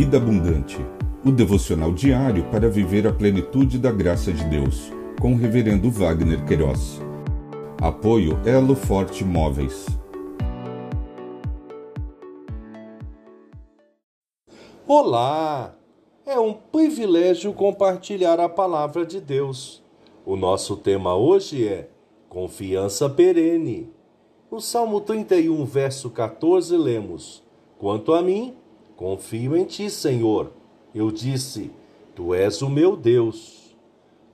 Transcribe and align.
Vida 0.00 0.16
Abundante, 0.16 0.78
o 1.22 1.30
devocional 1.30 1.92
diário 1.92 2.50
para 2.50 2.70
viver 2.70 3.06
a 3.06 3.12
plenitude 3.12 3.78
da 3.78 3.92
graça 3.92 4.32
de 4.32 4.42
Deus, 4.44 4.90
com 5.20 5.34
o 5.34 5.36
Reverendo 5.36 5.90
Wagner 5.90 6.42
Queiroz. 6.46 6.98
Apoio 7.78 8.40
Elo 8.46 8.74
Forte 8.74 9.22
Móveis. 9.22 9.84
Olá! 14.88 15.76
É 16.24 16.40
um 16.40 16.54
privilégio 16.54 17.52
compartilhar 17.52 18.40
a 18.40 18.48
palavra 18.48 19.04
de 19.04 19.20
Deus. 19.20 19.82
O 20.24 20.34
nosso 20.34 20.78
tema 20.78 21.14
hoje 21.14 21.68
é 21.68 21.90
Confiança 22.26 23.06
Perene. 23.10 23.92
No 24.50 24.62
Salmo 24.62 25.02
31, 25.02 25.62
verso 25.66 26.08
14, 26.08 26.74
lemos: 26.74 27.42
Quanto 27.78 28.14
a 28.14 28.22
mim, 28.22 28.56
Confio 29.00 29.56
em 29.56 29.64
ti, 29.64 29.88
Senhor. 29.88 30.52
Eu 30.94 31.10
disse: 31.10 31.70
Tu 32.14 32.34
és 32.34 32.60
o 32.60 32.68
meu 32.68 32.94
Deus. 32.94 33.74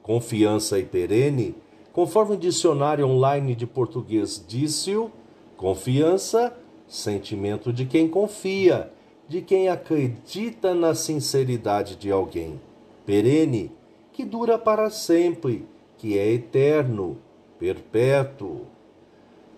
Confiança 0.02 0.76
e 0.76 0.84
perene, 0.84 1.54
conforme 1.92 2.34
o 2.34 2.36
dicionário 2.36 3.06
online 3.06 3.54
de 3.54 3.64
português 3.64 4.44
disse-o, 4.44 5.12
confiança, 5.56 6.52
sentimento 6.88 7.72
de 7.72 7.86
quem 7.86 8.08
confia, 8.08 8.92
de 9.28 9.40
quem 9.40 9.68
acredita 9.68 10.74
na 10.74 10.96
sinceridade 10.96 11.94
de 11.94 12.10
alguém. 12.10 12.60
Perene, 13.04 13.70
que 14.12 14.24
dura 14.24 14.58
para 14.58 14.90
sempre, 14.90 15.64
que 15.96 16.18
é 16.18 16.28
eterno, 16.32 17.18
perpétuo. 17.56 18.62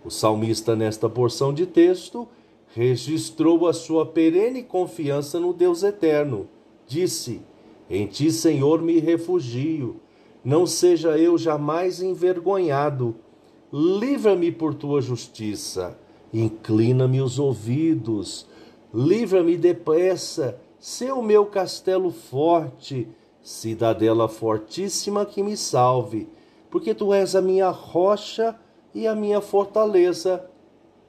O 0.05 0.11
salmista, 0.11 0.77
nesta 0.77 1.09
porção 1.09 1.55
de 1.55 1.65
texto, 1.65 2.29
registrou 2.75 3.67
a 3.67 3.73
sua 3.73 4.07
perene 4.07 4.63
confiança 4.63 5.41
no 5.41 5.53
Deus 5.53 5.83
eterno. 5.83 6.49
Disse: 6.87 7.41
Em 7.89 8.07
ti, 8.07 8.31
Senhor, 8.31 8.83
me 8.83 8.99
refugio. 8.99 9.97
Não 10.45 10.67
seja 10.67 11.19
eu 11.19 11.37
jamais 11.37 12.01
envergonhado. 12.01 13.17
Livra-me 13.73 14.51
por 14.51 14.75
tua 14.75 15.01
justiça. 15.01 15.99
Inclina-me 16.33 17.21
os 17.21 17.39
ouvidos. 17.39 18.47
Livra-me 18.93 19.57
depressa. 19.57 20.59
Sê 20.79 21.11
o 21.11 21.23
meu 21.23 21.45
castelo 21.47 22.11
forte, 22.11 23.09
cidadela 23.43 24.29
fortíssima 24.29 25.27
que 25.27 25.43
me 25.43 25.57
salve, 25.57 26.29
porque 26.71 26.95
tu 26.95 27.13
és 27.13 27.35
a 27.35 27.43
minha 27.43 27.69
rocha 27.71 28.57
e 28.95 29.07
a 29.07 29.15
minha 29.15 29.41
fortaleza 29.41 30.49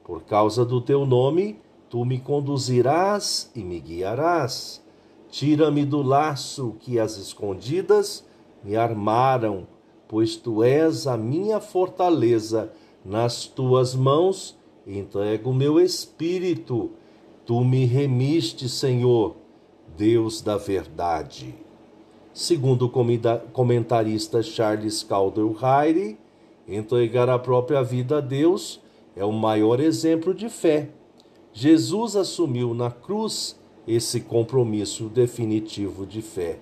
por 0.04 0.22
causa 0.22 0.64
do 0.64 0.80
teu 0.80 1.06
nome, 1.06 1.58
tu 1.88 2.04
me 2.04 2.18
conduzirás 2.18 3.50
e 3.54 3.60
me 3.60 3.80
guiarás. 3.80 4.82
Tira-me 5.30 5.84
do 5.84 6.02
laço 6.02 6.74
que 6.80 6.98
as 6.98 7.16
escondidas 7.16 8.24
me 8.64 8.76
armaram, 8.76 9.66
pois 10.08 10.36
tu 10.36 10.62
és 10.62 11.06
a 11.06 11.16
minha 11.16 11.60
fortaleza. 11.60 12.72
Nas 13.04 13.46
tuas 13.46 13.94
mãos 13.94 14.58
entrego 14.86 15.50
o 15.50 15.54
meu 15.54 15.80
espírito. 15.80 16.90
Tu 17.46 17.64
me 17.64 17.84
remiste, 17.84 18.68
Senhor, 18.68 19.36
Deus 19.96 20.42
da 20.42 20.56
verdade. 20.56 21.54
Segundo 22.32 22.86
o 22.86 23.50
comentarista 23.52 24.42
Charles 24.42 25.02
Calder 25.02 25.44
entregar 26.66 27.28
a 27.28 27.38
própria 27.38 27.82
vida 27.82 28.18
a 28.18 28.20
Deus 28.20 28.80
é 29.16 29.24
o 29.24 29.32
maior 29.32 29.80
exemplo 29.80 30.34
de 30.34 30.48
fé. 30.48 30.90
Jesus 31.52 32.16
assumiu 32.16 32.74
na 32.74 32.90
cruz 32.90 33.58
esse 33.86 34.20
compromisso 34.20 35.04
definitivo 35.08 36.06
de 36.06 36.22
fé. 36.22 36.58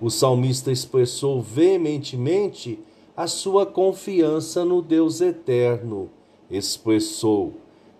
O 0.00 0.10
salmista 0.10 0.72
expressou 0.72 1.40
veementemente 1.40 2.78
a 3.16 3.26
sua 3.26 3.64
confiança 3.64 4.64
no 4.64 4.82
Deus 4.82 5.20
eterno. 5.20 6.10
Expressou: 6.50 7.54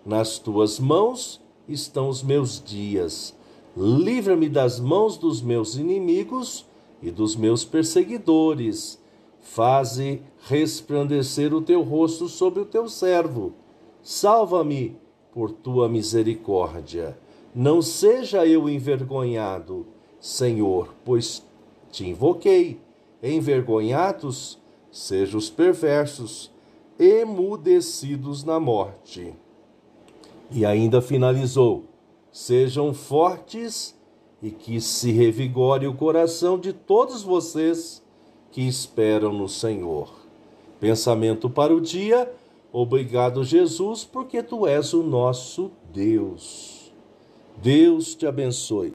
Nas 0.05 0.37
tuas 0.37 0.79
mãos 0.79 1.39
estão 1.67 2.09
os 2.09 2.21
meus 2.21 2.61
dias. 2.61 3.33
Livra-me 3.75 4.49
das 4.49 4.79
mãos 4.79 5.17
dos 5.17 5.41
meus 5.41 5.75
inimigos 5.75 6.65
e 7.01 7.09
dos 7.09 7.35
meus 7.35 7.63
perseguidores 7.63 9.01
Faze 9.43 10.21
resplandecer 10.47 11.53
o 11.53 11.61
teu 11.61 11.81
rosto 11.83 12.27
sobre 12.27 12.61
o 12.61 12.65
teu 12.65 12.87
servo. 12.87 13.53
Salva-me 14.01 14.97
por 15.31 15.51
tua 15.51 15.87
misericórdia. 15.89 17.17
Não 17.53 17.81
seja 17.81 18.47
eu 18.47 18.69
envergonhado, 18.69 19.85
Senhor, 20.19 20.95
pois 21.03 21.45
te 21.91 22.07
invoquei. 22.07 22.79
Envergonhados 23.21 24.59
sejam 24.91 25.37
os 25.37 25.49
perversos, 25.49 26.51
emudecidos 26.97 28.43
na 28.43 28.59
morte. 28.59 29.35
E 30.49 30.65
ainda 30.65 31.01
finalizou: 31.01 31.83
sejam 32.31 32.93
fortes 32.93 33.95
e 34.41 34.51
que 34.51 34.79
se 34.81 35.11
revigore 35.11 35.85
o 35.85 35.93
coração 35.93 36.57
de 36.57 36.73
todos 36.73 37.23
vocês 37.23 38.02
que 38.53 38.61
esperam 38.61 39.33
no 39.33 39.49
Senhor. 39.49 40.13
Pensamento 40.79 41.49
para 41.49 41.73
o 41.73 41.81
dia. 41.81 42.31
Obrigado, 42.71 43.43
Jesus, 43.43 44.05
porque 44.05 44.41
tu 44.43 44.67
és 44.67 44.93
o 44.93 45.01
nosso 45.03 45.71
Deus. 45.91 46.93
Deus 47.61 48.15
te 48.15 48.27
abençoe. 48.27 48.91